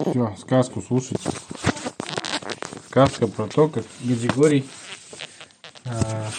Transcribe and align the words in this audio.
Все, 0.00 0.34
сказку 0.38 0.82
слушайте. 0.82 1.30
Сказка 2.88 3.26
про 3.26 3.46
то, 3.46 3.68
как 3.68 3.84
Гадигорий 4.02 4.68
а, 5.84 6.30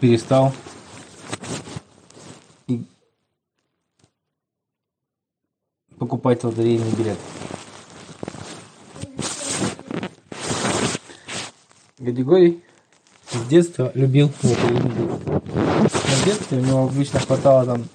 перестал 0.00 0.52
покупать 5.98 6.42
лотерейные 6.44 6.92
билеты. 6.92 7.20
Гадигорий 11.98 12.62
с 13.30 13.46
детства 13.46 13.90
любил 13.94 14.32
лотерейные 14.42 14.92
билеты. 14.92 15.30
На 15.30 16.24
детстве 16.24 16.58
у 16.58 16.60
него 16.60 16.84
обычно 16.84 17.20
хватало 17.20 17.64
там 17.64 17.88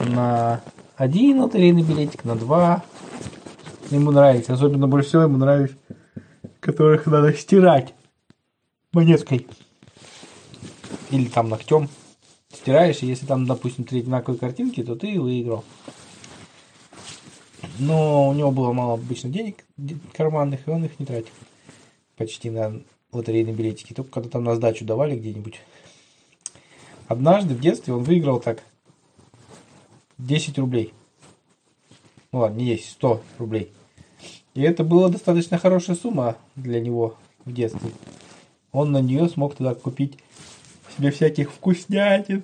на 0.00 0.62
один 0.96 1.40
лотерейный 1.40 1.82
билетик, 1.82 2.24
на 2.24 2.36
два. 2.36 2.84
Ему 3.90 4.10
нравится. 4.10 4.54
Особенно 4.54 4.86
больше 4.86 5.08
всего 5.08 5.22
ему 5.22 5.38
нравится, 5.38 5.76
которых 6.60 7.06
надо 7.06 7.32
стирать 7.34 7.94
монеткой. 8.92 9.46
Или 11.10 11.26
там 11.26 11.48
ногтем. 11.48 11.88
Стираешь, 12.52 13.02
и 13.02 13.06
если 13.06 13.26
там, 13.26 13.46
допустим, 13.46 13.84
три 13.84 14.00
одинаковые 14.00 14.38
картинки, 14.38 14.82
то 14.82 14.94
ты 14.94 15.20
выиграл. 15.20 15.64
Но 17.78 18.28
у 18.28 18.32
него 18.32 18.52
было 18.52 18.72
мало 18.72 18.94
обычно 18.94 19.30
денег 19.30 19.64
карманных, 20.12 20.66
и 20.66 20.70
он 20.70 20.84
их 20.84 20.98
не 21.00 21.06
тратил. 21.06 21.32
Почти 22.16 22.50
на 22.50 22.82
лотерейные 23.12 23.54
билетики. 23.54 23.92
Только 23.92 24.12
когда 24.12 24.30
там 24.30 24.44
на 24.44 24.54
сдачу 24.54 24.84
давали 24.84 25.18
где-нибудь. 25.18 25.60
Однажды 27.08 27.54
в 27.54 27.60
детстве 27.60 27.92
он 27.92 28.04
выиграл 28.04 28.38
так 28.38 28.62
10 30.18 30.58
рублей. 30.58 30.92
Ну 32.32 32.40
ладно, 32.40 32.58
не 32.58 32.66
10, 32.66 32.90
100 32.90 33.22
рублей. 33.38 33.72
И 34.54 34.62
это 34.62 34.84
была 34.84 35.08
достаточно 35.08 35.58
хорошая 35.58 35.96
сумма 35.96 36.36
для 36.56 36.80
него 36.80 37.16
в 37.44 37.52
детстве. 37.52 37.90
Он 38.72 38.92
на 38.92 39.00
нее 39.00 39.28
смог 39.28 39.56
тогда 39.56 39.74
купить 39.74 40.18
себе 40.96 41.10
всяких 41.10 41.52
вкуснятин, 41.52 42.42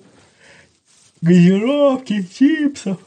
газировки, 1.20 2.22
чипсов, 2.22 2.98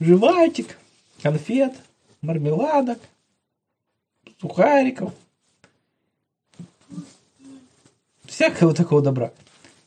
жвачек, 0.00 0.78
конфет, 1.22 1.74
мармеладок, 2.20 2.98
сухариков. 4.40 5.12
Всякого 8.24 8.74
такого 8.74 9.02
добра. 9.02 9.32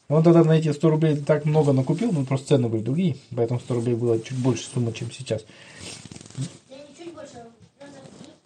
Он 0.09 0.23
тогда 0.23 0.43
на 0.43 0.57
эти 0.57 0.71
100 0.73 0.89
рублей 0.89 1.17
так 1.17 1.45
много 1.45 1.71
накупил, 1.71 2.11
ну 2.11 2.25
просто 2.25 2.47
цены 2.47 2.67
были 2.67 2.81
другие, 2.81 3.17
поэтому 3.35 3.59
100 3.59 3.73
рублей 3.75 3.93
было 3.93 4.19
чуть 4.19 4.39
больше 4.39 4.67
суммы, 4.67 4.91
чем 4.91 5.11
сейчас. 5.11 5.45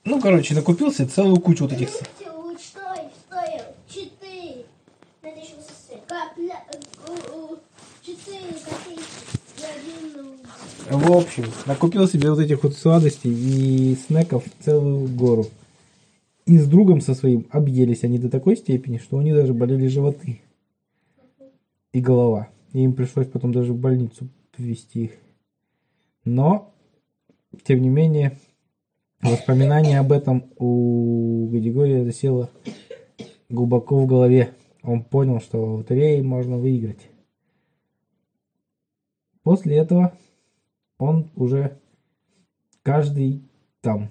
Ну, 0.04 0.20
короче, 0.20 0.54
накупился 0.54 1.08
целую 1.08 1.40
кучу 1.40 1.64
вот 1.64 1.72
этих... 1.72 1.90
В 10.90 11.12
общем, 11.12 11.46
накупил 11.66 12.08
себе 12.10 12.30
вот 12.30 12.40
этих 12.40 12.62
вот 12.64 12.76
сладостей 12.76 13.32
и 13.32 13.96
снеков 14.06 14.44
целую 14.60 15.08
гору. 15.08 15.48
И 16.46 16.58
с 16.58 16.68
другом 16.68 17.00
со 17.00 17.16
своим 17.16 17.48
объелись 17.52 18.04
они 18.04 18.20
до 18.20 18.30
такой 18.30 18.58
степени, 18.58 18.98
что 18.98 19.16
у 19.16 19.22
них 19.22 19.34
даже 19.34 19.54
болели 19.54 19.88
животы 19.88 20.42
и 21.94 22.02
голова. 22.02 22.50
И 22.74 22.84
им 22.84 22.94
пришлось 22.94 23.28
потом 23.28 23.54
даже 23.54 23.72
в 23.72 23.80
больницу 23.80 24.28
повезти 24.56 25.06
их. 25.06 25.12
Но, 26.26 26.74
тем 27.64 27.82
не 27.82 27.90
менее, 27.90 28.38
воспоминание 29.22 30.00
об 30.00 30.12
этом 30.12 30.52
у 30.58 31.48
Гадигория 31.50 32.04
засело 32.04 32.50
глубоко 33.50 34.00
в 34.00 34.08
голове. 34.08 34.54
Он 34.82 35.04
понял, 35.04 35.40
что 35.40 35.64
в 35.64 35.76
лотерее 35.76 36.24
можно 36.24 36.58
выиграть. 36.58 37.10
После 39.44 39.78
этого 39.78 40.14
он 40.98 41.30
уже 41.36 41.80
каждый 42.82 43.44
там, 43.82 44.10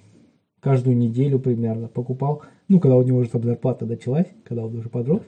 каждую 0.60 0.96
неделю 0.96 1.38
примерно 1.38 1.88
покупал, 1.88 2.42
ну, 2.68 2.80
когда 2.80 2.96
у 2.96 3.02
него 3.02 3.18
уже 3.18 3.30
там 3.30 3.42
зарплата 3.42 3.86
началась, 3.86 4.28
когда 4.44 4.64
он 4.64 4.76
уже 4.76 4.88
подрос, 4.88 5.22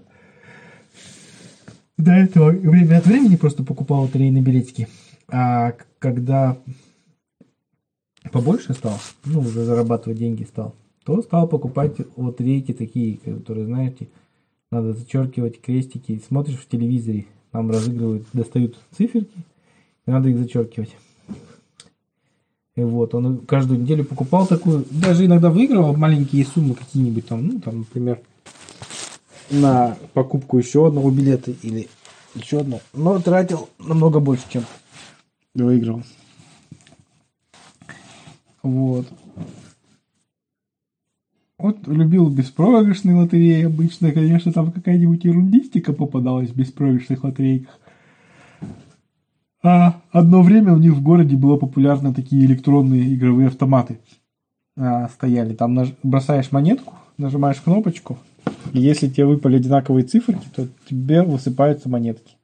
до 1.97 2.13
этого 2.13 2.51
время 2.51 2.99
от 2.99 3.07
времени 3.07 3.37
просто 3.37 3.63
покупал 3.63 4.03
лотерейные 4.03 4.43
билетики. 4.43 4.89
А 5.29 5.75
когда 5.99 6.57
побольше 8.33 8.75
стал, 8.75 8.99
ну, 9.25 9.41
уже 9.41 9.65
зарабатывать 9.65 10.19
деньги 10.19 10.45
стал, 10.45 10.75
то 11.05 11.23
стал 11.23 11.49
покупать 11.49 11.97
лотерейки 12.17 12.73
такие, 12.73 13.19
которые, 13.19 13.67
знаете, 13.67 14.09
надо 14.71 14.93
зачеркивать 14.93 15.61
крестики. 15.61 16.21
Смотришь 16.27 16.59
в 16.59 16.69
телевизоре, 16.69 17.27
там 17.53 17.71
разыгрывают, 17.71 18.27
достают 18.33 18.79
циферки, 18.97 19.39
и 20.07 20.11
надо 20.11 20.29
их 20.29 20.39
зачеркивать. 20.39 20.97
И 22.77 22.83
вот, 22.83 23.15
он 23.15 23.39
каждую 23.47 23.81
неделю 23.81 24.05
покупал 24.05 24.47
такую, 24.47 24.85
даже 24.91 25.27
иногда 25.27 25.49
выигрывал 25.49 25.97
маленькие 25.97 26.45
суммы 26.45 26.75
какие-нибудь 26.75 27.29
там, 27.29 27.47
ну, 27.47 27.61
там, 27.61 27.79
например, 27.81 28.21
на 29.51 29.97
покупку 30.13 30.59
еще 30.59 30.87
одного 30.87 31.11
билета 31.11 31.53
или 31.63 31.89
еще 32.35 32.61
одного. 32.61 32.83
Но 32.93 33.19
тратил 33.21 33.69
намного 33.79 34.21
больше, 34.21 34.45
чем 34.51 34.65
выиграл. 35.55 36.03
Вот. 38.63 39.07
Вот 41.59 41.87
любил 41.87 42.29
беспроигрышные 42.29 43.17
лотереи 43.17 43.65
обычно. 43.65 44.13
Конечно, 44.13 44.53
там 44.53 44.73
какая-нибудь 44.73 45.25
ерундистика 45.25 45.93
попадалась 45.93 46.51
в 46.51 46.57
беспроигрышных 46.57 47.25
лотерейках. 47.25 47.79
А 49.63 50.03
одно 50.11 50.43
время 50.43 50.75
у 50.75 50.79
них 50.79 50.93
в 50.93 51.03
городе 51.03 51.37
было 51.37 51.57
популярны 51.57 52.13
такие 52.13 52.45
электронные 52.45 53.15
игровые 53.15 53.49
автоматы. 53.49 53.99
А, 54.77 55.09
стояли. 55.09 55.55
Там 55.55 55.73
наж... 55.73 55.95
бросаешь 56.03 56.53
монетку, 56.53 56.95
нажимаешь 57.17 57.61
кнопочку, 57.61 58.19
и 58.75 58.81
если 58.81 59.09
тебе 59.09 59.27
выпали 59.27 59.57
одинаковые 59.57 60.05
цифры, 60.05 60.37
то 60.55 60.67
тебе 60.91 61.23
высыпаются 61.23 61.89
монетки. 61.89 62.35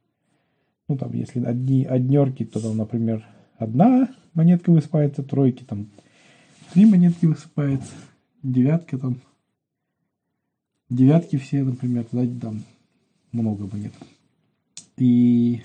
Ну, 0.87 0.97
там, 0.97 1.13
если 1.13 1.45
одни 1.45 1.85
однерки, 1.85 2.45
то 2.45 2.61
там, 2.61 2.77
например, 2.77 3.27
одна 3.59 4.09
монетка 4.33 4.71
высыпается, 4.71 5.25
тройки, 5.25 5.65
там, 5.65 5.89
три 6.73 6.87
монетки 6.87 7.27
высыпается, 7.27 7.93
девятка 8.45 8.97
там, 8.97 9.21
девятки 10.89 11.37
все, 11.37 11.65
например, 11.65 12.05
тогда 12.05 12.41
там 12.41 12.63
много 13.33 13.67
монет. 13.67 13.93
И 14.99 15.63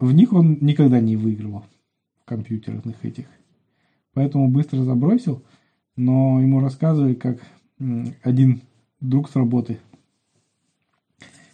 в 0.00 0.10
них 0.10 0.32
он 0.32 0.58
никогда 0.60 0.98
не 0.98 1.16
выигрывал, 1.16 1.64
в 2.20 2.24
компьютерных 2.24 3.04
этих. 3.04 3.26
Поэтому 4.12 4.48
быстро 4.48 4.82
забросил, 4.82 5.44
но 5.94 6.40
ему 6.40 6.58
рассказывали, 6.58 7.14
как 7.14 7.38
один 7.78 8.62
друг 9.00 9.30
с 9.30 9.36
работы 9.36 9.78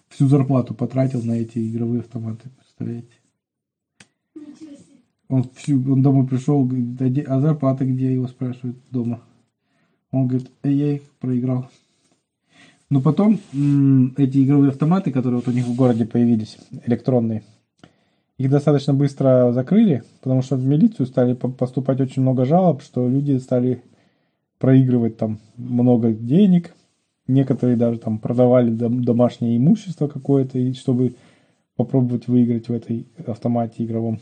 всю 0.08 0.28
зарплату 0.28 0.74
потратил 0.74 1.22
на 1.22 1.32
эти 1.32 1.58
игровые 1.70 2.00
автоматы, 2.00 2.50
представляете? 2.56 3.12
Он, 5.28 5.44
всю, 5.54 5.76
он 5.90 6.02
домой 6.02 6.26
пришел, 6.26 6.62
говорит, 6.64 7.26
а 7.26 7.40
зарплата 7.40 7.86
где? 7.86 8.12
Его 8.12 8.28
спрашивают 8.28 8.76
дома. 8.90 9.22
Он 10.10 10.28
говорит, 10.28 10.50
а 10.60 10.68
я 10.68 10.96
их 10.96 11.02
проиграл. 11.20 11.70
Но 12.90 13.00
потом 13.00 13.40
эти 14.18 14.44
игровые 14.44 14.70
автоматы, 14.70 15.10
которые 15.10 15.40
вот 15.40 15.48
у 15.48 15.52
них 15.52 15.64
в 15.64 15.74
городе 15.74 16.04
появились, 16.04 16.58
электронные, 16.84 17.42
их 18.36 18.50
достаточно 18.50 18.92
быстро 18.92 19.52
закрыли, 19.52 20.02
потому 20.20 20.42
что 20.42 20.56
в 20.56 20.64
милицию 20.66 21.06
стали 21.06 21.32
поступать 21.32 22.00
очень 22.02 22.20
много 22.20 22.44
жалоб, 22.44 22.82
что 22.82 23.08
люди 23.08 23.38
стали 23.38 23.82
проигрывать 24.62 25.16
там 25.16 25.40
много 25.56 26.12
денег. 26.12 26.72
Некоторые 27.26 27.76
даже 27.76 27.98
там 27.98 28.18
продавали 28.20 28.70
домашнее 28.70 29.56
имущество 29.56 30.06
какое-то, 30.06 30.72
чтобы 30.74 31.16
попробовать 31.74 32.28
выиграть 32.28 32.68
в 32.68 32.72
этой 32.72 33.08
автомате 33.26 33.84
игровом. 33.84 34.20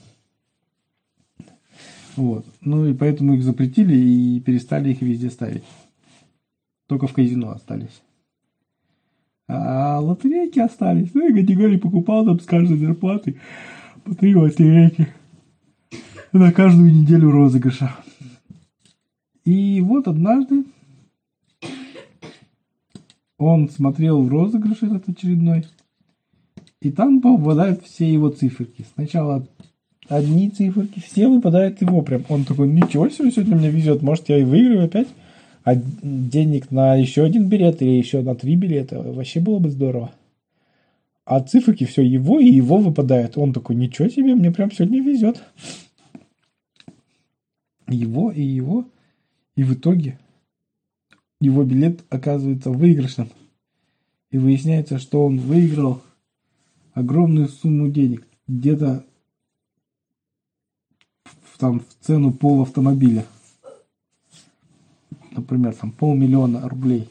Вот. 2.16 2.46
Ну 2.62 2.86
и 2.86 2.94
поэтому 2.94 3.34
их 3.34 3.42
запретили 3.42 3.94
и 3.94 4.40
перестали 4.40 4.92
их 4.92 5.02
везде 5.02 5.28
ставить. 5.28 5.64
Только 6.86 7.06
в 7.06 7.12
казино 7.12 7.50
остались. 7.50 8.00
А 9.46 10.00
лотерейки 10.00 10.58
остались. 10.58 11.12
Ну 11.12 11.28
и 11.28 11.38
категории 11.38 11.76
покупал 11.76 12.24
там 12.24 12.40
с 12.40 12.46
каждой 12.46 12.78
зарплаты 12.78 13.38
по 14.04 14.14
три 14.14 14.34
лотерейки. 14.34 15.08
На 16.32 16.50
каждую 16.50 16.94
неделю 16.94 17.30
розыгрыша. 17.30 17.94
И 19.44 19.80
вот 19.80 20.06
однажды 20.06 20.64
он 23.38 23.70
смотрел 23.70 24.22
в 24.22 24.28
розыгрыш 24.28 24.82
этот 24.82 25.08
очередной, 25.08 25.64
и 26.80 26.90
там 26.90 27.20
попадают 27.20 27.84
все 27.84 28.10
его 28.10 28.28
циферки. 28.28 28.86
Сначала 28.94 29.46
одни 30.08 30.50
циферки, 30.50 31.00
все 31.00 31.28
выпадают 31.28 31.80
его 31.80 32.02
прям. 32.02 32.24
Он 32.28 32.44
такой, 32.44 32.68
ничего 32.68 33.08
себе, 33.08 33.30
сегодня 33.30 33.56
мне 33.56 33.70
везет, 33.70 34.02
может 34.02 34.28
я 34.28 34.38
и 34.38 34.44
выиграю 34.44 34.84
опять. 34.84 35.08
А 35.62 35.74
денег 35.74 36.70
на 36.70 36.94
еще 36.94 37.22
один 37.22 37.48
билет 37.48 37.82
или 37.82 37.90
еще 37.90 38.22
на 38.22 38.34
три 38.34 38.56
билета 38.56 39.02
вообще 39.02 39.40
было 39.40 39.58
бы 39.58 39.70
здорово. 39.70 40.10
А 41.26 41.40
циферки 41.40 41.84
все 41.84 42.02
его 42.02 42.40
и 42.40 42.48
его 42.48 42.78
выпадают. 42.78 43.38
Он 43.38 43.52
такой, 43.52 43.76
ничего 43.76 44.08
себе, 44.08 44.34
мне 44.34 44.50
прям 44.50 44.72
сегодня 44.72 45.02
везет. 45.02 45.42
Его 47.88 48.32
и 48.32 48.42
его. 48.42 48.86
И 49.60 49.62
в 49.62 49.74
итоге 49.74 50.18
его 51.38 51.64
билет 51.64 52.02
оказывается 52.08 52.70
выигрышным. 52.70 53.28
И 54.30 54.38
выясняется, 54.38 54.98
что 54.98 55.26
он 55.26 55.36
выиграл 55.38 56.00
огромную 56.94 57.46
сумму 57.46 57.90
денег. 57.90 58.26
Где-то 58.48 59.04
там 61.58 61.80
в 61.80 62.06
цену 62.06 62.32
пол 62.32 62.62
автомобиля. 62.62 63.26
Например, 65.32 65.74
там 65.74 65.92
полмиллиона 65.92 66.66
рублей. 66.66 67.06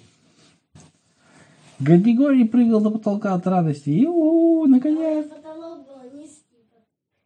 Григорий 1.80 2.46
прыгал 2.46 2.82
до 2.82 2.90
потолка 2.90 3.36
от 3.36 3.46
радости. 3.46 3.92
И 3.92 4.08
у, 4.08 4.64
-у, 4.64 4.66
-у 4.66 4.68
наконец. 4.68 5.28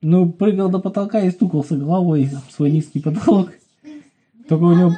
Ну, 0.01 0.29
прыгал 0.33 0.69
до 0.69 0.79
потолка 0.79 1.21
и 1.21 1.31
стукался 1.31 1.77
головой 1.77 2.29
в 2.49 2.51
свой 2.51 2.71
низкий 2.71 2.99
потолок. 2.99 3.53
Только 4.47 4.63
у 4.63 4.73
него... 4.73 4.91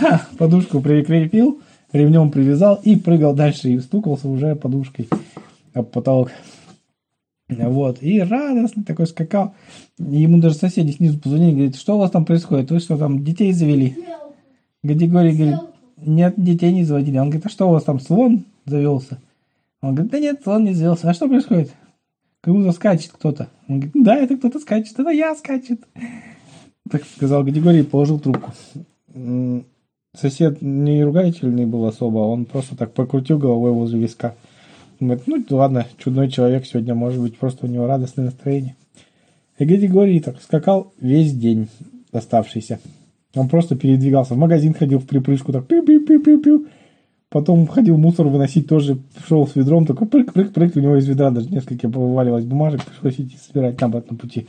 Да, 0.00 0.26
подушку 0.36 0.80
прикрепил, 0.80 1.60
ремнем 1.92 2.30
привязал 2.30 2.80
и 2.82 2.96
прыгал 2.96 3.34
дальше 3.34 3.70
и 3.70 3.78
стукался 3.78 4.28
уже 4.28 4.56
подушкой 4.56 5.08
об 5.74 5.86
потолок. 5.86 6.32
Вот, 7.48 8.02
и 8.02 8.20
радостно 8.20 8.82
такой 8.82 9.06
скакал. 9.06 9.54
Ему 9.98 10.38
даже 10.38 10.56
соседи 10.56 10.90
снизу 10.90 11.20
позвонили, 11.20 11.52
говорит, 11.52 11.76
что 11.76 11.94
у 11.94 11.98
вас 11.98 12.10
там 12.10 12.24
происходит? 12.24 12.70
Вы 12.70 12.80
что 12.80 12.98
там, 12.98 13.22
детей 13.22 13.52
завели? 13.52 13.96
Григорий 14.82 15.36
говорит, 15.36 15.60
нет, 15.96 16.34
детей 16.36 16.72
не 16.72 16.84
заводили. 16.84 17.18
Он 17.18 17.30
говорит, 17.30 17.46
а 17.46 17.48
что 17.48 17.68
у 17.68 17.72
вас 17.72 17.84
там, 17.84 18.00
слон 18.00 18.44
завелся? 18.64 19.18
Он 19.80 19.94
говорит, 19.94 20.10
да 20.10 20.18
нет, 20.18 20.40
слон 20.42 20.64
не 20.64 20.72
завелся. 20.72 21.08
А 21.08 21.14
что 21.14 21.28
происходит? 21.28 21.72
Будто 22.46 22.72
скачет 22.72 23.10
кто-то. 23.12 23.48
Он 23.68 23.80
говорит, 23.80 24.04
да, 24.04 24.16
это 24.16 24.36
кто-то 24.36 24.60
скачет, 24.60 24.98
это 24.98 25.10
я 25.10 25.34
скачет. 25.34 25.80
Так 26.88 27.02
сказал 27.04 27.44
Григорий 27.44 27.80
и 27.80 27.82
положил 27.82 28.20
трубку. 28.20 28.52
Сосед 30.14 30.62
не 30.62 31.04
ругательный 31.04 31.66
был 31.66 31.84
особо, 31.84 32.18
он 32.18 32.44
просто 32.44 32.76
так 32.76 32.94
покрутил 32.94 33.38
головой 33.38 33.72
возле 33.72 34.00
виска. 34.00 34.34
Думает, 35.00 35.24
ну 35.26 35.56
ладно, 35.56 35.86
чудной 35.98 36.30
человек 36.30 36.64
сегодня, 36.64 36.94
может 36.94 37.20
быть, 37.20 37.36
просто 37.36 37.66
у 37.66 37.68
него 37.68 37.86
радостное 37.86 38.26
настроение. 38.26 38.76
И 39.58 39.64
Григорий 39.64 40.20
так 40.20 40.40
скакал 40.40 40.92
весь 41.00 41.34
день 41.34 41.68
оставшийся. 42.12 42.78
Он 43.34 43.48
просто 43.48 43.76
передвигался. 43.76 44.34
В 44.34 44.38
магазин 44.38 44.72
ходил 44.72 45.00
в 45.00 45.06
припрыжку, 45.06 45.52
так 45.52 45.66
пиу-пиу-пиу-пиу-пиу. 45.66 46.66
Потом 47.36 47.66
ходил 47.66 47.98
мусор 47.98 48.28
выносить 48.28 48.66
тоже, 48.66 48.96
шел 49.28 49.46
с 49.46 49.54
ведром, 49.56 49.84
такой 49.84 50.08
прыг-прыг-прыг, 50.08 50.74
у 50.74 50.80
него 50.80 50.96
из 50.96 51.06
ведра 51.06 51.30
даже 51.30 51.50
несколько 51.50 51.86
повываливалось 51.86 52.46
бумажек, 52.46 52.82
пришлось 52.82 53.20
идти 53.20 53.36
собирать 53.36 53.78
на 53.78 53.88
обратном 53.88 54.16
пути. 54.16 54.46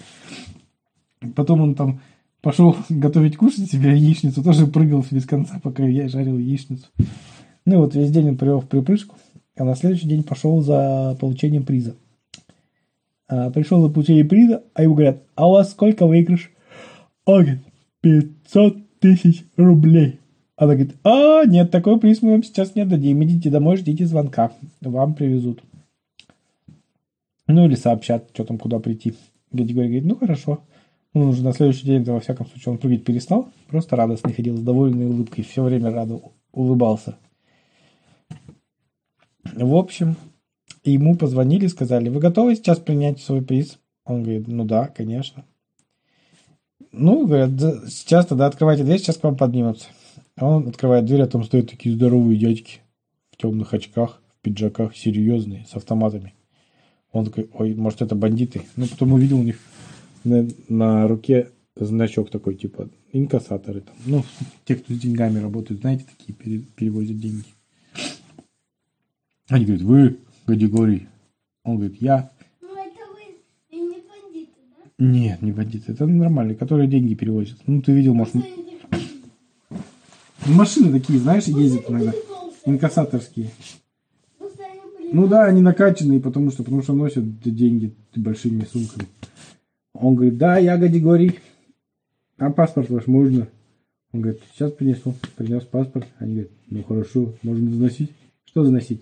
Потом 1.35 1.59
он 1.59 1.75
там 1.75 1.99
пошел 2.39 2.77
готовить 2.89 3.35
кушать 3.35 3.69
себе 3.69 3.91
яичницу, 3.91 4.41
тоже 4.41 4.67
прыгал 4.67 5.03
без 5.11 5.25
конца, 5.25 5.59
пока 5.61 5.83
я 5.83 6.07
жарил 6.07 6.37
яичницу. 6.37 6.85
Ну 7.65 7.79
вот 7.79 7.93
весь 7.93 8.09
день 8.09 8.29
он 8.29 8.37
провел 8.37 8.61
в 8.61 8.69
припрыжку, 8.69 9.17
а 9.57 9.65
на 9.65 9.75
следующий 9.75 10.07
день 10.07 10.23
пошел 10.23 10.61
за 10.61 11.17
получением 11.19 11.65
приза. 11.65 11.97
А, 13.27 13.49
пришел 13.49 13.81
за 13.81 13.89
получением 13.89 14.29
приза, 14.29 14.63
а 14.73 14.83
ему 14.83 14.95
говорят, 14.95 15.23
а 15.35 15.49
у 15.49 15.51
вас 15.51 15.71
сколько 15.71 16.07
выигрыш? 16.07 16.51
Он 17.25 17.41
говорит, 17.41 17.63
500 17.99 18.99
тысяч 19.01 19.43
рублей. 19.57 20.21
Она 20.57 20.73
говорит, 20.73 20.95
а, 21.03 21.45
нет, 21.45 21.69
такой 21.69 21.99
приз 21.99 22.23
мы 22.23 22.31
вам 22.31 22.43
сейчас 22.43 22.73
не 22.73 22.83
дадим. 22.83 23.23
Идите 23.23 23.51
домой, 23.51 23.77
ждите 23.77 24.07
звонка. 24.07 24.51
Вам 24.81 25.13
привезут. 25.13 25.61
Ну 27.45 27.65
или 27.65 27.75
сообщат, 27.75 28.29
что 28.33 28.43
там, 28.43 28.57
куда 28.57 28.79
прийти. 28.79 29.13
Григорий 29.51 29.87
говорит, 29.87 30.05
ну 30.05 30.15
хорошо. 30.15 30.63
Он 31.13 31.29
уже 31.29 31.43
на 31.43 31.53
следующий 31.53 31.85
день, 31.85 32.03
во 32.03 32.19
всяком 32.19 32.47
случае, 32.47 32.73
он 32.73 32.79
прыгать 32.79 33.05
перестал. 33.05 33.49
Просто 33.67 33.95
радостный 33.95 34.33
ходил, 34.33 34.57
с 34.57 34.61
довольной 34.61 35.05
улыбкой. 35.05 35.43
Все 35.43 35.61
время 35.61 35.91
радо 35.91 36.19
улыбался. 36.51 37.17
В 39.53 39.75
общем, 39.75 40.15
ему 40.83 41.15
позвонили, 41.15 41.67
сказали, 41.67 42.09
вы 42.09 42.19
готовы 42.19 42.55
сейчас 42.55 42.79
принять 42.79 43.19
свой 43.21 43.43
приз? 43.43 43.77
Он 44.05 44.23
говорит, 44.23 44.47
ну 44.47 44.65
да, 44.65 44.87
конечно. 44.87 45.45
Ну, 46.91 47.27
говорят, 47.27 47.51
сейчас 47.87 48.25
тогда 48.25 48.47
открывайте 48.47 48.83
дверь, 48.83 48.99
сейчас 48.99 49.17
к 49.17 49.23
вам 49.23 49.37
поднимутся. 49.37 49.87
А 50.37 50.45
он 50.45 50.67
открывает 50.67 51.05
дверь, 51.05 51.23
а 51.23 51.27
там 51.27 51.43
стоят 51.43 51.69
такие 51.71 51.95
здоровые 51.95 52.37
дядьки 52.37 52.79
в 53.31 53.37
темных 53.37 53.73
очках, 53.73 54.21
в 54.37 54.43
пиджаках, 54.43 54.95
серьезные, 54.95 55.65
с 55.67 55.75
автоматами. 55.75 56.35
Он 57.11 57.25
такой, 57.25 57.49
ой, 57.53 57.73
может 57.73 58.03
это 58.03 58.15
бандиты? 58.15 58.61
Ну, 58.75 58.85
потом 58.87 59.13
увидел 59.13 59.39
у 59.39 59.43
них 59.43 59.57
на, 60.23 60.47
на 60.69 61.07
руке 61.07 61.49
значок 61.75 62.29
такой, 62.29 62.55
типа, 62.55 62.87
инкассаторы 63.13 63.81
там. 63.81 63.95
Ну, 64.05 64.23
те, 64.63 64.75
кто 64.75 64.93
с 64.93 64.99
деньгами 64.99 65.39
работают, 65.39 65.81
знаете, 65.81 66.05
такие 66.05 66.35
пере, 66.35 66.59
перевозят 66.75 67.19
деньги. 67.19 67.45
Они 69.49 69.65
говорят, 69.65 69.83
вы, 69.83 70.19
Гадигорий. 70.45 71.07
Он 71.63 71.77
говорит, 71.77 71.99
я. 71.99 72.31
Нет, 74.99 75.41
не 75.41 75.51
бандиты. 75.51 75.93
Это 75.93 76.05
нормальные, 76.05 76.55
которые 76.55 76.87
деньги 76.87 77.15
перевозят. 77.15 77.57
Ну, 77.65 77.81
ты 77.81 77.91
видел, 77.91 78.13
может... 78.13 78.35
Машины 80.47 80.91
такие, 80.91 81.19
знаешь, 81.19 81.45
ездят 81.45 81.89
иногда. 81.89 82.13
Инкассаторские. 82.65 83.49
Ну 85.11 85.27
да, 85.27 85.45
они 85.45 85.61
накачанные, 85.61 86.19
потому 86.19 86.51
что, 86.51 86.63
потому 86.63 86.81
что 86.83 86.93
носят 86.93 87.39
деньги 87.41 87.93
большими 88.15 88.65
сумками. 88.65 89.07
Он 89.93 90.15
говорит, 90.15 90.37
да, 90.37 90.57
я 90.57 90.77
Гадигорий. 90.77 91.39
А 92.37 92.51
паспорт 92.51 92.89
ваш 92.89 93.07
можно? 93.07 93.47
Он 94.11 94.21
говорит, 94.21 94.41
сейчас 94.53 94.71
принесу. 94.71 95.15
Принес 95.35 95.63
паспорт. 95.63 96.07
Они 96.19 96.33
говорят, 96.33 96.51
ну 96.69 96.83
хорошо, 96.83 97.33
можно 97.41 97.71
заносить. 97.71 98.11
Что 98.45 98.63
заносить? 98.63 99.01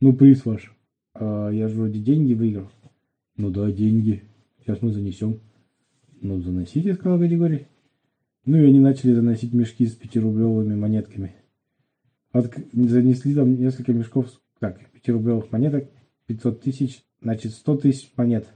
Ну, 0.00 0.12
приз 0.12 0.44
ваш. 0.44 0.72
А 1.14 1.50
я 1.50 1.68
же 1.68 1.74
вроде 1.74 1.98
деньги 1.98 2.34
выиграл. 2.34 2.70
Ну 3.36 3.50
да, 3.50 3.70
деньги. 3.70 4.22
Сейчас 4.60 4.80
мы 4.82 4.92
занесем. 4.92 5.40
Ну, 6.20 6.40
заносите, 6.40 6.94
сказал 6.94 7.18
Григорий. 7.18 7.66
Ну, 8.46 8.58
и 8.58 8.64
они 8.64 8.78
начали 8.78 9.12
заносить 9.12 9.52
мешки 9.52 9.84
с 9.86 9.96
пятирублевыми 9.96 10.76
монетками. 10.76 11.34
От, 12.30 12.54
занесли 12.72 13.34
там 13.34 13.56
несколько 13.56 13.92
мешков, 13.92 14.30
так, 14.60 14.88
пятирублевых 14.92 15.50
монеток, 15.50 15.90
500 16.26 16.62
тысяч, 16.62 17.04
значит, 17.20 17.52
100 17.52 17.76
тысяч 17.78 18.12
монет. 18.16 18.46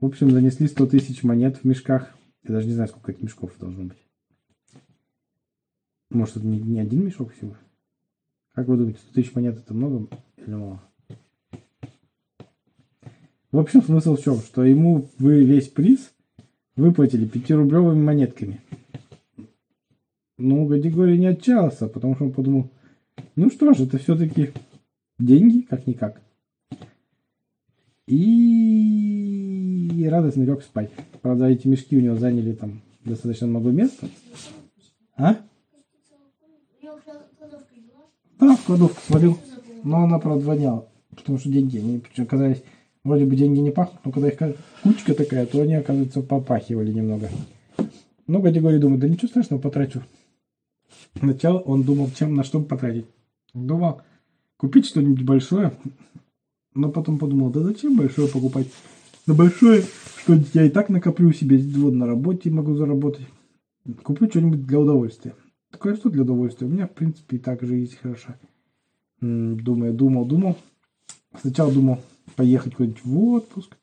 В 0.00 0.06
общем, 0.06 0.30
занесли 0.30 0.68
100 0.68 0.86
тысяч 0.86 1.24
монет 1.24 1.56
в 1.56 1.64
мешках. 1.64 2.14
Я 2.44 2.54
даже 2.54 2.68
не 2.68 2.74
знаю, 2.74 2.88
сколько 2.88 3.10
этих 3.10 3.22
мешков 3.22 3.58
должно 3.58 3.84
быть. 3.84 3.98
Может, 6.10 6.36
это 6.36 6.46
не, 6.46 6.60
не 6.60 6.78
один 6.78 7.04
мешок 7.04 7.32
всего? 7.32 7.56
Как 8.54 8.68
вы 8.68 8.76
думаете, 8.76 9.00
100 9.00 9.14
тысяч 9.14 9.34
монет 9.34 9.58
это 9.58 9.74
много 9.74 10.06
или 10.36 10.54
мало? 10.54 10.80
В 13.50 13.58
общем, 13.58 13.82
смысл 13.82 14.14
в 14.14 14.22
чем? 14.22 14.36
Что 14.38 14.64
ему 14.64 15.08
вы 15.18 15.44
весь 15.44 15.68
приз 15.68 16.12
выплатили 16.76 17.28
5-рублевыми 17.28 18.02
монетками. 18.02 18.60
Ну, 20.38 20.66
Гадигорий 20.66 21.18
не 21.18 21.26
отчаялся, 21.26 21.86
потому 21.86 22.14
что 22.14 22.24
он 22.24 22.32
подумал, 22.32 22.70
ну 23.36 23.50
что 23.50 23.74
ж, 23.74 23.80
это 23.80 23.98
все-таки 23.98 24.50
деньги, 25.18 25.62
как-никак. 25.62 26.20
И 28.06 30.06
радостно 30.10 30.42
лег 30.42 30.62
спать. 30.62 30.90
Правда, 31.22 31.46
эти 31.46 31.68
мешки 31.68 31.96
у 31.96 32.00
него 32.00 32.16
заняли 32.16 32.52
там 32.52 32.80
достаточно 33.04 33.46
много 33.46 33.70
места. 33.70 34.08
А? 35.16 35.36
Да, 38.40 38.56
в 38.56 38.64
кладовку 38.64 39.00
свалил. 39.06 39.38
Но 39.84 40.04
она, 40.04 40.18
правда, 40.18 40.44
воняла. 40.44 40.86
Потому 41.14 41.38
что 41.38 41.50
деньги, 41.50 41.78
они 41.78 42.02
оказались 42.16 42.62
Вроде 43.10 43.24
бы 43.24 43.34
деньги 43.34 43.58
не 43.58 43.72
пахнут, 43.72 44.04
но 44.04 44.12
когда 44.12 44.28
их 44.28 44.38
кучка 44.84 45.14
такая, 45.14 45.44
то 45.44 45.60
они, 45.60 45.74
оказывается, 45.74 46.22
попахивали 46.22 46.92
немного. 46.92 47.28
Ну, 48.28 48.40
категории 48.40 48.78
думаю, 48.78 49.00
да 49.00 49.08
ничего 49.08 49.26
страшного, 49.26 49.60
потрачу. 49.60 50.04
Сначала 51.18 51.58
он 51.58 51.82
думал, 51.82 52.08
чем, 52.16 52.36
на 52.36 52.44
что 52.44 52.62
потратить. 52.62 53.06
Думал, 53.52 54.02
купить 54.56 54.86
что-нибудь 54.86 55.24
большое, 55.24 55.72
но 56.72 56.92
потом 56.92 57.18
подумал, 57.18 57.50
да 57.50 57.64
зачем 57.64 57.96
большое 57.96 58.28
покупать? 58.28 58.68
На 59.26 59.34
большое, 59.34 59.82
что 60.22 60.38
я 60.54 60.66
и 60.66 60.70
так 60.70 60.88
накоплю 60.88 61.32
себе, 61.32 61.58
вот 61.58 61.94
на 61.94 62.06
работе 62.06 62.48
могу 62.48 62.76
заработать. 62.76 63.26
Куплю 64.04 64.30
что-нибудь 64.30 64.64
для 64.68 64.78
удовольствия. 64.78 65.34
Такое 65.72 65.96
что 65.96 66.10
для 66.10 66.22
удовольствия? 66.22 66.68
У 66.68 66.70
меня, 66.70 66.86
в 66.86 66.92
принципе, 66.92 67.38
и 67.38 67.40
так 67.40 67.60
жизнь 67.62 67.96
хороша. 68.00 68.38
Думаю, 69.20 69.94
думал, 69.94 70.26
думал. 70.26 70.56
сначала 71.42 71.72
думал 71.72 71.98
поехать 72.40 72.74
куда-нибудь 72.74 73.04
в 73.04 73.18
отпуск, 73.34 73.76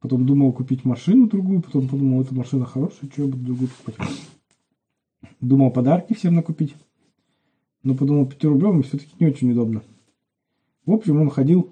потом 0.00 0.24
думал 0.24 0.54
купить 0.54 0.82
машину 0.86 1.28
другую, 1.28 1.60
потом 1.60 1.88
подумал, 1.88 2.22
эта 2.22 2.34
машина 2.34 2.64
хорошая, 2.64 3.10
что 3.10 3.20
я 3.20 3.28
буду 3.28 3.44
другую 3.44 3.68
покупать. 3.68 4.08
Думал 5.42 5.70
подарки 5.70 6.14
всем 6.14 6.36
накупить, 6.36 6.74
но 7.82 7.94
подумал, 7.94 8.24
5 8.24 8.44
рублевым 8.44 8.82
все-таки 8.82 9.12
не 9.20 9.26
очень 9.26 9.52
удобно. 9.52 9.82
В 10.86 10.92
общем, 10.92 11.20
он 11.20 11.28
ходил 11.28 11.68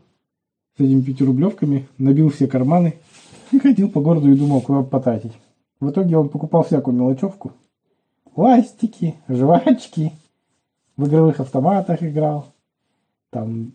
с 0.77 0.81
этими 0.83 1.01
пятирублевками, 1.01 1.89
набил 1.97 2.29
все 2.29 2.47
карманы 2.47 2.97
и 3.51 3.59
ходил 3.59 3.89
по 3.91 4.03
городу 4.03 4.31
и 4.31 4.37
думал, 4.37 4.61
куда 4.61 4.83
потратить. 4.83 5.33
В 5.81 5.89
итоге 5.89 6.19
он 6.19 6.29
покупал 6.29 6.65
всякую 6.65 6.99
мелочевку. 6.99 7.53
Ластики, 8.37 9.15
жвачки, 9.27 10.13
в 10.99 11.09
игровых 11.09 11.41
автоматах 11.41 12.03
играл, 12.03 12.53
там 13.31 13.73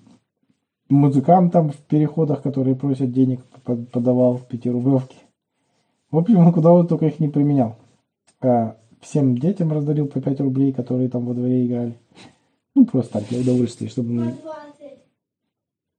музыкантам 0.90 1.72
в 1.72 1.78
переходах, 1.78 2.42
которые 2.42 2.76
просят 2.76 3.12
денег, 3.12 3.42
подавал 3.92 4.40
пятирублевки. 4.40 5.18
В 6.12 6.18
общем, 6.18 6.40
он 6.40 6.54
куда 6.54 6.72
он 6.72 6.88
только 6.88 7.08
их 7.08 7.20
не 7.20 7.28
применял. 7.28 7.78
А 8.42 8.78
всем 9.02 9.38
детям 9.38 9.72
раздарил 9.72 10.08
по 10.08 10.22
5 10.22 10.40
рублей, 10.42 10.72
которые 10.74 11.10
там 11.10 11.26
во 11.26 11.34
дворе 11.34 11.66
играли. 11.66 11.98
Ну, 12.76 12.86
просто 12.86 13.20
так, 13.20 13.30
для 13.30 13.40
удовольствия, 13.40 13.88
чтобы... 13.88 14.14
Мы... 14.14 14.36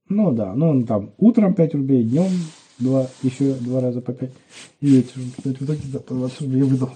Ну 0.09 0.31
да, 0.31 0.53
ну 0.55 0.69
он 0.69 0.85
там 0.85 1.11
утром 1.17 1.53
5 1.53 1.75
рублей, 1.75 2.03
днем 2.03 2.29
два, 2.79 3.07
еще 3.23 3.53
два 3.55 3.81
раза 3.81 4.01
по 4.01 4.13
5. 4.13 4.31
И 4.81 4.87
вечером, 4.87 5.31
кстати, 5.35 5.57
в 5.57 5.61
итоге 5.63 5.81
да, 5.91 5.99
по 5.99 6.13
20 6.13 6.41
рублей 6.41 6.63
выдал. 6.63 6.91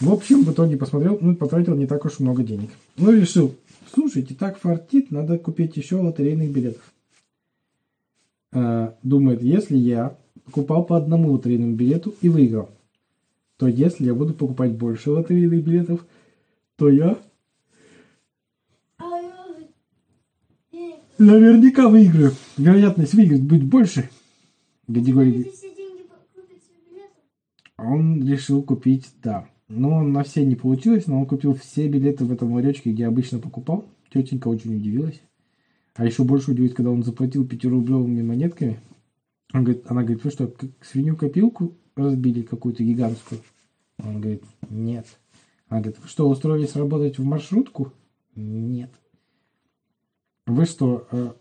В 0.00 0.12
общем, 0.12 0.44
в 0.44 0.52
итоге 0.52 0.76
посмотрел, 0.76 1.18
ну, 1.20 1.36
потратил 1.36 1.74
не 1.74 1.86
так 1.86 2.04
уж 2.04 2.20
много 2.20 2.42
денег. 2.42 2.70
Ну, 2.96 3.12
решил, 3.12 3.54
слушайте, 3.92 4.34
так 4.34 4.58
фартит, 4.58 5.10
надо 5.10 5.38
купить 5.38 5.76
еще 5.76 5.96
лотерейных 5.96 6.50
билетов. 6.50 6.92
А, 8.52 8.96
думает, 9.02 9.42
если 9.42 9.76
я 9.76 10.16
покупал 10.44 10.84
по 10.84 10.96
одному 10.96 11.32
лотерейному 11.32 11.76
билету 11.76 12.14
и 12.20 12.28
выиграл, 12.28 12.70
то 13.56 13.68
если 13.68 14.06
я 14.06 14.14
буду 14.14 14.34
покупать 14.34 14.72
больше 14.72 15.10
лотерейных 15.10 15.64
билетов, 15.64 16.04
то 16.76 16.88
я 16.88 17.18
наверняка 21.18 21.88
выиграю. 21.88 22.32
Вероятность 22.56 23.14
выиграть 23.14 23.42
будет 23.42 23.64
больше. 23.64 24.08
Категории. 24.86 25.52
Он 27.76 28.26
решил 28.26 28.62
купить, 28.62 29.08
да. 29.22 29.48
Но 29.70 30.02
на 30.02 30.24
все 30.24 30.44
не 30.44 30.56
получилось, 30.56 31.06
но 31.06 31.20
он 31.20 31.26
купил 31.26 31.54
все 31.54 31.86
билеты 31.86 32.24
в 32.24 32.32
этом 32.32 32.52
ларечке, 32.52 32.90
где 32.90 33.06
обычно 33.06 33.38
покупал. 33.38 33.84
Тетенька 34.12 34.48
очень 34.48 34.74
удивилась. 34.74 35.22
А 35.94 36.04
еще 36.04 36.24
больше 36.24 36.50
удивилась, 36.50 36.74
когда 36.74 36.90
он 36.90 37.04
заплатил 37.04 37.46
пятирублевыми 37.46 38.20
монетками. 38.20 38.80
Он 39.52 39.62
говорит, 39.62 39.84
она 39.86 40.02
говорит, 40.02 40.24
вы 40.24 40.30
что, 40.32 40.52
свинью-копилку 40.82 41.76
разбили 41.94 42.42
какую-то 42.42 42.82
гигантскую? 42.82 43.42
Он 43.98 44.20
говорит, 44.20 44.42
нет. 44.68 45.06
Она 45.68 45.82
говорит, 45.82 46.00
вы 46.02 46.08
что, 46.08 46.28
устроились 46.28 46.74
работать 46.74 47.18
в 47.18 47.24
маршрутку? 47.24 47.92
Нет. 48.34 48.90
Вы 50.46 50.64
что, 50.64 51.06
э, 51.12 51.32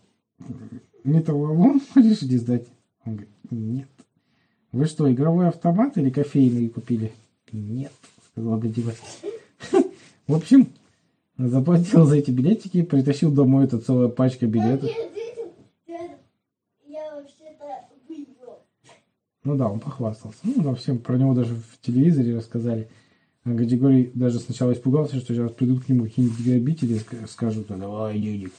металлолом 1.03 1.81
решили 1.95 2.38
сдать? 2.38 2.67
Он 3.05 3.13
говорит, 3.13 3.33
нет. 3.50 3.89
Вы 4.71 4.86
что, 4.86 5.12
игровой 5.12 5.48
автомат 5.48 5.98
или 5.98 6.12
кофейный 6.12 6.69
купили? 6.69 7.12
Нет, 7.51 7.91
сказал 8.31 8.57
Гадива. 8.57 8.93
В 10.27 10.36
общем, 10.36 10.69
заплатил 11.38 12.05
за 12.05 12.17
эти 12.17 12.31
билетики, 12.31 12.83
притащил 12.83 13.31
домой 13.31 13.65
эту 13.65 13.79
целая 13.79 14.09
пачка 14.09 14.45
билетов. 14.48 14.89
Ну 19.43 19.55
да, 19.55 19.67
он 19.69 19.79
похвастался. 19.79 20.38
Ну, 20.43 20.62
там 20.62 20.75
всем 20.75 21.00
про 21.00 21.17
него 21.17 21.33
даже 21.33 21.55
в 21.55 21.81
телевизоре 21.81 22.36
рассказали. 22.36 22.89
Гадигорий 23.45 24.12
даже 24.13 24.39
сначала 24.39 24.74
испугался, 24.74 25.17
что 25.17 25.33
сейчас 25.33 25.51
придут 25.51 25.86
к 25.86 25.89
нему 25.89 26.03
какие-нибудь 26.03 26.45
грабители 26.45 26.95
и 26.95 27.27
скажут, 27.27 27.67
давай 27.69 28.19
денег. 28.19 28.51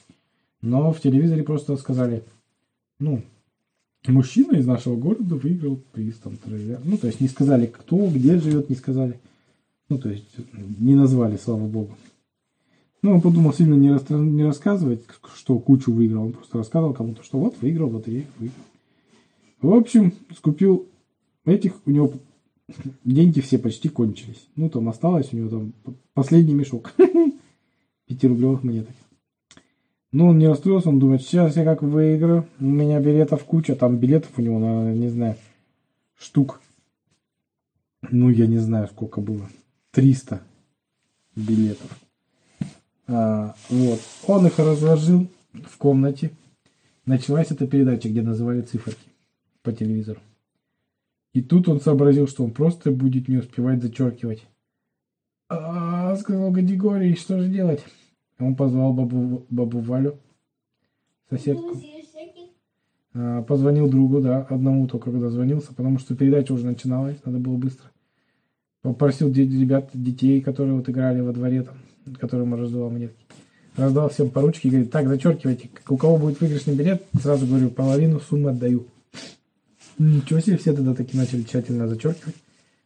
Но 0.63 0.93
в 0.93 1.01
телевизоре 1.01 1.43
просто 1.43 1.77
сказали, 1.77 2.25
ну, 2.99 3.23
мужчина 4.09 4.57
из 4.57 4.67
нашего 4.67 4.97
города 4.97 5.37
выиграл 5.37 5.77
приз 5.93 6.17
там. 6.17 6.39
Ну, 6.45 6.97
то 6.97 7.07
есть 7.07 7.21
не 7.21 7.29
сказали, 7.29 7.67
кто, 7.67 8.09
где 8.09 8.39
живет, 8.39 8.69
не 8.69 8.77
сказали. 8.77 9.21
Ну, 9.91 9.99
то 9.99 10.09
есть 10.09 10.25
не 10.79 10.95
назвали, 10.95 11.37
слава 11.37 11.67
богу. 11.67 11.97
Ну, 13.03 13.15
он 13.15 13.21
подумал 13.21 13.53
сильно 13.53 13.75
не, 13.75 13.91
рас, 13.91 14.09
не 14.09 14.45
рассказывать, 14.45 15.03
что 15.35 15.59
кучу 15.59 15.93
выиграл. 15.93 16.27
Он 16.27 16.33
просто 16.33 16.59
рассказывал 16.59 16.95
кому-то, 16.95 17.25
что 17.25 17.39
вот 17.39 17.61
выиграл 17.61 17.91
лотерею, 17.91 18.27
выиграл. 18.39 18.65
В 19.61 19.75
общем, 19.75 20.15
скупил 20.37 20.87
этих, 21.45 21.75
у 21.87 21.91
него 21.91 22.13
деньги 23.05 23.41
все 23.41 23.59
почти 23.59 23.89
кончились. 23.89 24.47
Ну, 24.55 24.71
там 24.71 24.89
осталось 24.89 25.33
у 25.33 25.37
него 25.37 25.49
там 25.49 25.73
последний 26.15 26.55
мешок 26.55 26.95
пятирублевых 28.07 28.63
монеток. 28.63 28.95
Ну, 30.13 30.29
он 30.29 30.39
не 30.39 30.47
расстроился, 30.47 30.89
он 30.89 31.01
думает, 31.01 31.23
сейчас 31.23 31.57
я 31.57 31.65
как 31.65 31.83
выиграю, 31.83 32.47
у 32.61 32.65
меня 32.65 33.01
билетов 33.01 33.45
куча, 33.45 33.75
там 33.75 33.97
билетов 33.97 34.31
у 34.37 34.43
него, 34.43 34.59
наверное, 34.59 34.95
не 34.95 35.09
знаю, 35.09 35.37
штук, 36.19 36.61
ну, 38.03 38.29
я 38.29 38.47
не 38.47 38.59
знаю, 38.59 38.89
сколько 38.89 39.21
было, 39.21 39.49
300 39.93 40.43
билетов. 41.37 41.99
А, 43.07 43.55
вот, 43.69 44.01
он 44.27 44.47
их 44.47 44.59
разложил 44.59 45.29
в 45.53 45.77
комнате, 45.79 46.31
началась 47.07 47.51
эта 47.51 47.67
передача, 47.67 48.09
где 48.09 48.23
называли 48.23 48.63
циферки 48.63 49.09
по 49.63 49.73
телевизору. 49.73 50.21
И 51.33 51.43
тут 51.43 51.69
он 51.69 51.81
сообразил, 51.81 52.27
что 52.27 52.45
он 52.45 52.53
просто 52.53 52.91
будет 52.91 53.29
не 53.29 53.39
успевать 53.39 53.83
зачеркивать. 53.83 54.47
А, 55.49 56.15
сказал 56.17 56.51
Гадигорий, 56.51 57.17
что 57.17 57.41
же 57.41 57.49
делать? 57.49 57.85
Он 58.39 58.55
позвал 58.55 58.93
бабу, 58.93 59.45
бабу 59.51 59.81
Валю, 59.81 60.19
соседку. 61.29 61.77
А, 63.13 63.43
позвонил 63.43 63.89
другу, 63.89 64.21
да, 64.21 64.43
одному 64.43 64.87
только 64.87 65.11
когда 65.11 65.31
звонился, 65.31 65.75
потому 65.75 65.99
что 65.99 66.15
передача 66.15 66.53
уже 66.53 66.67
начиналась, 66.67 67.19
надо 67.25 67.39
было 67.39 67.57
быстро. 67.57 67.91
Попросил 68.83 69.33
ребят, 69.33 69.91
детей, 69.93 70.41
которые 70.41 70.75
вот 70.75 70.89
играли 70.89 71.21
во 71.21 71.33
дворе, 71.33 71.63
там, 71.63 71.77
которым 72.17 72.55
раздавал 72.55 72.91
монетки. 72.91 73.25
Раздал 73.77 74.09
всем 74.09 74.31
по 74.31 74.41
ручке 74.41 74.69
и 74.69 74.71
говорит, 74.71 74.91
так, 74.91 75.09
зачеркивайте, 75.09 75.71
у 75.89 75.97
кого 75.97 76.17
будет 76.17 76.41
выигрышный 76.41 76.75
билет, 76.75 77.05
сразу 77.21 77.47
говорю, 77.47 77.71
половину 77.71 78.21
суммы 78.21 78.51
отдаю. 78.51 78.87
Ничего 79.99 80.41
себе, 80.41 80.57
все 80.57 80.73
тогда 80.73 80.95
таки 80.95 81.17
начали 81.17 81.43
тщательно 81.43 81.87
зачеркивать. 81.87 82.37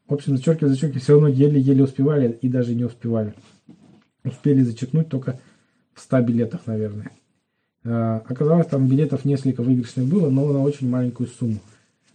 В 0.08 0.14
общем, 0.14 0.36
зачеркивать, 0.36 0.72
зачеркивать, 0.72 1.02
все 1.02 1.12
равно 1.14 1.28
еле-еле 1.28 1.84
успевали 1.84 2.38
и 2.42 2.48
даже 2.48 2.74
не 2.74 2.84
успевали 2.84 3.34
успели 4.24 4.62
зачеркнуть 4.62 5.08
только 5.08 5.38
в 5.92 6.00
100 6.00 6.20
билетах, 6.22 6.66
наверное. 6.66 7.10
А, 7.84 8.22
оказалось, 8.26 8.66
там 8.66 8.88
билетов 8.88 9.24
несколько 9.24 9.62
выигрышных 9.62 10.06
было, 10.06 10.30
но 10.30 10.52
на 10.52 10.62
очень 10.62 10.88
маленькую 10.88 11.28
сумму. 11.28 11.60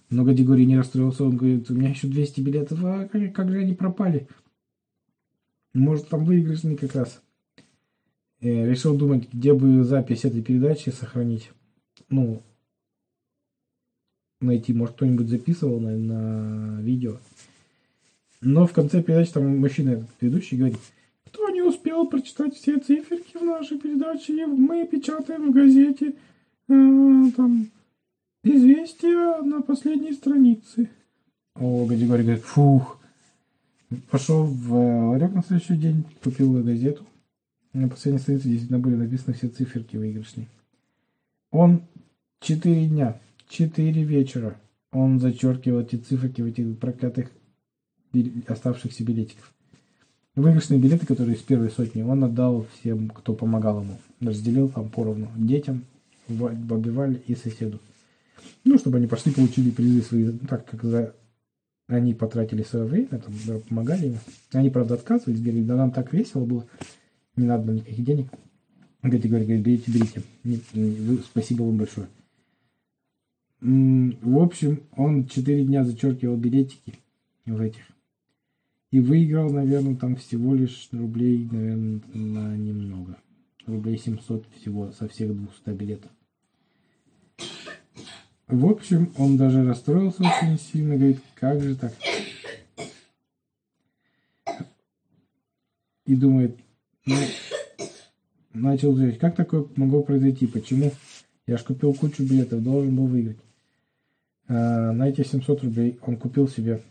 Но 0.09 0.23
Гадигорий 0.23 0.65
не 0.65 0.77
расстроился, 0.77 1.23
он 1.23 1.37
говорит, 1.37 1.69
у 1.69 1.75
меня 1.75 1.89
еще 1.89 2.07
200 2.07 2.41
билетов, 2.41 2.79
а 2.83 3.07
как, 3.07 3.33
как 3.33 3.49
же 3.51 3.59
они 3.59 3.75
пропали? 3.75 4.27
Может, 5.73 6.09
там 6.09 6.25
выигрышный 6.25 6.75
как 6.75 6.95
раз. 6.95 7.21
Э, 8.41 8.67
решил 8.67 8.97
думать, 8.97 9.31
где 9.31 9.53
бы 9.53 9.83
запись 9.83 10.25
этой 10.25 10.41
передачи 10.41 10.89
сохранить. 10.89 11.51
Ну, 12.09 12.41
найти, 14.41 14.73
может, 14.73 14.95
кто-нибудь 14.95 15.29
записывал 15.29 15.79
на, 15.79 15.95
на 15.95 16.81
видео. 16.81 17.17
Но 18.41 18.65
в 18.65 18.73
конце 18.73 19.03
передачи 19.03 19.33
там 19.33 19.57
мужчина, 19.57 20.07
ведущий, 20.21 20.57
говорит, 20.57 20.77
кто 21.25 21.49
не 21.49 21.61
успел 21.61 22.07
прочитать 22.07 22.55
все 22.55 22.79
циферки 22.79 23.37
в 23.37 23.43
нашей 23.43 23.77
передаче, 23.77 24.47
мы 24.47 24.87
печатаем 24.87 25.51
в 25.51 25.53
газете 25.53 26.15
э, 26.67 27.31
там 27.35 27.69
известия 28.43 29.41
на 29.41 29.61
последней 29.61 30.13
странице. 30.13 30.89
О, 31.55 31.85
Гадигорий 31.85 32.23
говорит, 32.23 32.43
фух. 32.43 32.99
Пошел 34.11 34.43
в 34.43 34.73
ларек 35.09 35.33
на 35.33 35.41
следующий 35.41 35.75
день, 35.75 36.05
купил 36.23 36.63
газету. 36.63 37.05
На 37.73 37.89
последней 37.89 38.19
странице 38.19 38.47
действительно 38.47 38.79
были 38.79 38.95
написаны 38.95 39.33
все 39.33 39.47
циферки 39.47 39.97
выигрышные. 39.97 40.47
Он 41.51 41.81
четыре 42.39 42.87
дня, 42.87 43.19
четыре 43.47 44.03
вечера 44.03 44.59
он 44.91 45.19
зачеркивал 45.19 45.81
эти 45.81 45.97
циферки 45.97 46.41
в 46.41 46.45
этих 46.47 46.77
проклятых 46.79 47.31
оставшихся 48.47 49.03
билетиков. 49.03 49.53
Выигрышные 50.35 50.79
билеты, 50.79 51.05
которые 51.05 51.35
из 51.35 51.41
первой 51.41 51.69
сотни, 51.69 52.01
он 52.01 52.23
отдал 52.23 52.65
всем, 52.73 53.09
кто 53.09 53.33
помогал 53.33 53.81
ему. 53.81 53.97
Разделил 54.19 54.69
там 54.69 54.89
поровну 54.89 55.29
детям, 55.35 55.83
бабе 56.27 56.91
Вале 56.91 57.21
и 57.27 57.35
соседу. 57.35 57.79
Ну, 58.63 58.77
чтобы 58.77 58.97
они 58.97 59.07
пошли, 59.07 59.31
получили 59.31 59.71
призы 59.71 60.01
свои, 60.01 60.25
ну, 60.25 60.39
так 60.47 60.65
как 60.65 60.83
за... 60.83 61.15
они 61.87 62.13
потратили 62.13 62.63
свое 62.63 62.85
время, 62.85 63.07
там, 63.07 63.33
помогали 63.67 64.07
ему. 64.07 64.17
Они, 64.51 64.69
правда, 64.69 64.95
отказывались, 64.95 65.41
говорили, 65.41 65.63
да 65.63 65.75
нам 65.75 65.91
так 65.91 66.13
весело 66.13 66.45
было, 66.45 66.65
не 67.35 67.45
надо 67.45 67.71
никаких 67.71 68.03
денег. 68.05 68.27
Категория 69.01 69.45
говорит, 69.45 69.65
берите, 69.65 70.23
берите. 70.43 71.23
Спасибо 71.23 71.63
вам 71.63 71.77
большое. 71.77 72.07
В 73.61 74.39
общем, 74.39 74.83
он 74.95 75.25
4 75.25 75.65
дня 75.65 75.83
зачеркивал 75.83 76.37
билетики 76.37 76.95
в 77.45 77.59
этих. 77.59 77.83
И 78.91 78.99
выиграл, 78.99 79.51
наверное, 79.51 79.95
там 79.95 80.15
всего 80.15 80.55
лишь 80.55 80.89
рублей, 80.91 81.47
наверное, 81.51 82.01
на 82.13 82.57
немного. 82.57 83.17
Рублей 83.65 83.97
700 83.97 84.45
всего 84.55 84.91
со 84.91 85.07
всех 85.07 85.35
200 85.35 85.69
билетов. 85.77 86.11
В 88.49 88.65
общем, 88.65 89.13
он 89.15 89.37
даже 89.37 89.63
расстроился 89.63 90.23
очень 90.23 90.57
сильно, 90.57 90.95
говорит, 90.95 91.19
как 91.35 91.61
же 91.61 91.75
так? 91.75 91.93
И 96.07 96.15
думает, 96.15 96.57
ну, 97.05 97.15
начал 98.53 98.93
говорить, 98.93 99.19
как 99.19 99.35
такое 99.35 99.67
могло 99.75 100.01
произойти, 100.01 100.47
почему? 100.47 100.91
Я 101.45 101.57
же 101.57 101.63
купил 101.63 101.93
кучу 101.93 102.23
билетов, 102.23 102.63
должен 102.63 102.95
был 102.95 103.05
выиграть. 103.05 103.37
А, 104.47 104.93
на 104.93 105.07
эти 105.07 105.23
700 105.23 105.63
рублей 105.63 105.99
он 106.01 106.17
купил 106.17 106.47
себе, 106.47 106.81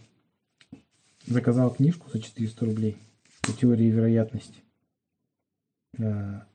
заказал 1.27 1.75
книжку 1.75 2.09
за 2.09 2.21
400 2.21 2.67
рублей 2.67 2.97
по 3.43 3.53
теории 3.53 3.87
вероятности, 3.87 4.63
а, 5.99 6.47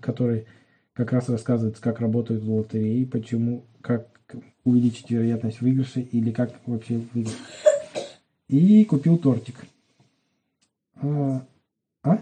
который 0.00 0.46
как 0.92 1.12
раз 1.12 1.28
рассказывается, 1.28 1.80
как 1.80 2.00
работают 2.00 2.42
лотереи, 2.42 3.04
почему, 3.04 3.64
как 3.80 4.19
увеличить 4.64 5.10
вероятность 5.10 5.60
выигрыша 5.60 6.00
или 6.00 6.30
как 6.30 6.54
вообще 6.66 7.00
выиграть. 7.12 7.36
И 8.48 8.84
купил 8.84 9.18
тортик. 9.18 9.56
А? 10.96 11.46
а? 12.02 12.18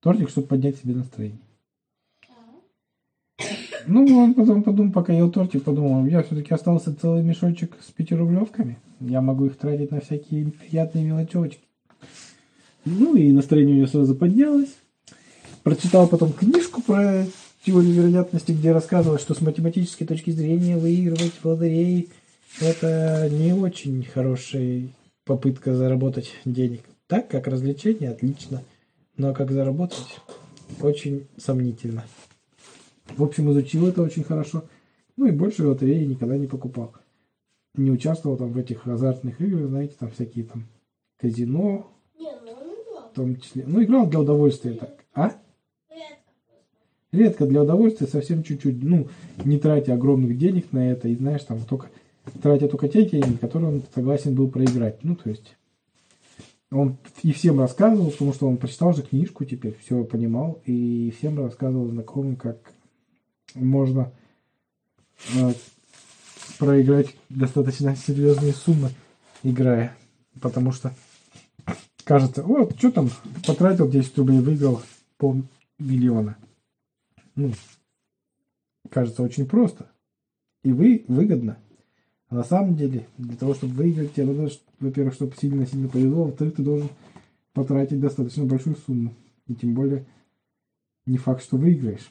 Тортик, 0.00 0.30
чтобы 0.30 0.46
поднять 0.46 0.76
себе 0.76 0.94
настроение. 0.94 1.38
Ну, 3.86 4.18
он 4.18 4.34
потом 4.34 4.62
подумал, 4.62 4.92
пока 4.92 5.12
ел 5.12 5.30
тортик, 5.30 5.62
подумал, 5.62 6.06
я 6.06 6.22
все-таки 6.22 6.54
остался 6.54 6.94
целый 6.94 7.22
мешочек 7.22 7.76
с 7.86 7.90
пятирублевками. 7.90 8.78
Я 9.00 9.20
могу 9.20 9.46
их 9.46 9.56
тратить 9.56 9.90
на 9.90 10.00
всякие 10.00 10.50
приятные 10.50 11.04
мелочевочки. 11.04 11.60
Ну, 12.84 13.14
и 13.14 13.32
настроение 13.32 13.74
у 13.74 13.78
него 13.78 13.86
сразу 13.86 14.14
поднялось. 14.14 14.74
Прочитал 15.62 16.06
потом 16.08 16.32
книжку 16.32 16.82
про 16.82 17.26
теорию 17.64 17.92
вероятности, 17.92 18.52
где 18.52 18.72
рассказывалось, 18.72 19.22
что 19.22 19.34
с 19.34 19.40
математической 19.40 20.04
точки 20.04 20.30
зрения 20.30 20.76
выигрывать 20.76 21.32
в 21.42 21.44
лотереи 21.44 22.08
это 22.60 23.28
не 23.30 23.52
очень 23.52 24.04
хорошая 24.04 24.88
попытка 25.24 25.74
заработать 25.74 26.32
денег. 26.44 26.82
Так, 27.06 27.28
как 27.28 27.46
развлечение, 27.46 28.10
отлично. 28.10 28.62
Но 29.16 29.32
как 29.32 29.50
заработать, 29.50 30.20
очень 30.80 31.26
сомнительно. 31.36 32.04
В 33.16 33.22
общем, 33.22 33.50
изучил 33.52 33.86
это 33.86 34.02
очень 34.02 34.24
хорошо. 34.24 34.64
Ну 35.16 35.26
и 35.26 35.30
больше 35.30 35.66
лотереи 35.66 36.04
никогда 36.04 36.36
не 36.36 36.46
покупал. 36.46 36.92
Не 37.74 37.90
участвовал 37.90 38.36
там 38.36 38.52
в 38.52 38.58
этих 38.58 38.86
азартных 38.86 39.40
играх, 39.40 39.68
знаете, 39.68 39.94
там 39.98 40.10
всякие 40.10 40.44
там 40.44 40.66
казино. 41.18 41.90
Не, 42.18 42.32
ну. 42.44 43.08
В 43.10 43.14
том 43.14 43.36
числе. 43.40 43.64
Ну, 43.66 43.82
играл 43.82 44.06
для 44.06 44.20
удовольствия 44.20 44.72
так. 44.72 45.04
А? 45.14 45.32
Редко 47.14 47.46
для 47.46 47.62
удовольствия, 47.62 48.08
совсем 48.08 48.42
чуть-чуть. 48.42 48.82
Ну, 48.82 49.08
не 49.44 49.58
тратя 49.58 49.94
огромных 49.94 50.36
денег 50.36 50.72
на 50.72 50.90
это. 50.90 51.08
И 51.08 51.14
знаешь, 51.14 51.44
там 51.44 51.60
только 51.60 51.88
тратя 52.42 52.66
только 52.66 52.88
те 52.88 53.04
деньги, 53.04 53.36
которые 53.36 53.74
он 53.74 53.82
согласен 53.94 54.34
был 54.34 54.48
проиграть. 54.48 55.04
Ну, 55.04 55.14
то 55.14 55.30
есть 55.30 55.54
он 56.72 56.96
и 57.22 57.32
всем 57.32 57.60
рассказывал, 57.60 58.10
потому 58.10 58.32
что 58.32 58.48
он 58.48 58.56
прочитал 58.56 58.92
же 58.94 59.02
книжку 59.02 59.44
теперь, 59.44 59.76
все 59.80 60.02
понимал, 60.02 60.60
и 60.64 61.14
всем 61.16 61.38
рассказывал 61.38 61.88
знакомым, 61.88 62.34
как 62.34 62.58
можно 63.54 64.12
э, 65.36 65.52
проиграть 66.58 67.14
достаточно 67.28 67.94
серьезные 67.94 68.52
суммы, 68.52 68.90
играя. 69.44 69.96
Потому 70.40 70.72
что 70.72 70.92
кажется, 72.02 72.42
вот, 72.42 72.76
что 72.76 72.90
там, 72.90 73.08
потратил 73.46 73.88
10 73.88 74.18
рублей, 74.18 74.40
выиграл 74.40 74.82
полмиллиона. 75.16 76.36
Ну, 77.36 77.52
кажется 78.90 79.22
очень 79.22 79.46
просто. 79.46 79.90
И 80.62 80.72
вы 80.72 81.04
выгодно. 81.08 81.58
А 82.28 82.36
на 82.36 82.44
самом 82.44 82.76
деле, 82.76 83.06
для 83.18 83.36
того, 83.36 83.54
чтобы 83.54 83.74
выиграть, 83.74 84.14
тебе 84.14 84.26
надо, 84.26 84.50
во-первых, 84.80 85.14
чтобы 85.14 85.34
сильно-сильно 85.36 85.88
повезло, 85.88 86.24
во-вторых, 86.24 86.56
ты 86.56 86.62
должен 86.62 86.88
потратить 87.52 88.00
достаточно 88.00 88.44
большую 88.44 88.76
сумму. 88.76 89.14
И 89.46 89.54
тем 89.54 89.74
более, 89.74 90.06
не 91.06 91.18
факт, 91.18 91.42
что 91.42 91.56
выиграешь 91.56 92.10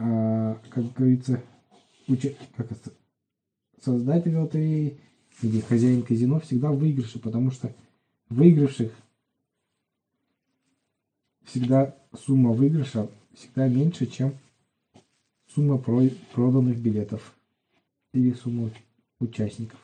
а, 0.00 0.58
как 0.70 0.92
говорится, 0.94 1.42
уча... 2.08 2.34
как 2.56 2.72
это, 2.72 2.90
создатель 3.82 4.34
лотереи 4.34 4.98
или 5.42 5.60
хозяин 5.60 6.02
казино 6.02 6.40
всегда 6.40 6.70
в 6.72 6.78
выигрыше, 6.78 7.18
потому 7.18 7.50
что 7.50 7.74
выигравших 8.30 8.92
всегда 11.50 11.94
сумма 12.26 12.52
выигрыша 12.52 13.08
всегда 13.34 13.68
меньше, 13.68 14.06
чем 14.06 14.34
сумма 15.54 15.78
проданных 15.78 16.78
билетов 16.78 17.34
или 18.12 18.32
сумма 18.32 18.70
участников. 19.18 19.78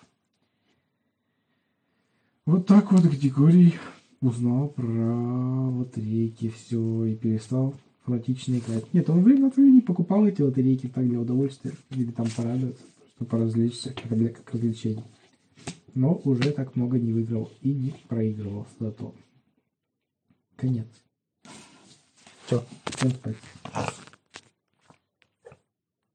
Вот 2.44 2.66
так 2.66 2.92
вот 2.92 3.02
Григорий 3.04 3.74
узнал 4.20 4.68
про 4.68 5.70
лотерейки 5.70 6.50
все 6.50 7.06
и 7.06 7.16
перестал 7.16 7.74
фанатично 8.04 8.56
играть. 8.56 8.92
Нет, 8.94 9.10
он 9.10 9.22
время 9.22 9.48
от 9.48 9.56
времени 9.56 9.80
покупал 9.80 10.26
эти 10.26 10.42
лотерейки 10.42 10.86
так 10.86 11.08
для 11.08 11.20
удовольствия 11.20 11.72
или 11.90 12.12
там 12.12 12.28
порадоваться, 12.36 12.84
чтобы 13.14 13.30
поразвлечься, 13.30 13.92
как, 13.92 14.16
для, 14.16 14.28
как 14.28 14.52
развлечение. 14.54 15.04
Но 15.94 16.20
уже 16.24 16.52
так 16.52 16.76
много 16.76 16.98
не 16.98 17.12
выиграл 17.12 17.50
и 17.62 17.72
не 17.72 17.94
проигрывал 18.08 18.66
зато. 18.78 19.12
Конец. 20.54 20.86
Все, 22.46 22.64
всем 22.96 23.10
спать. 23.10 24.05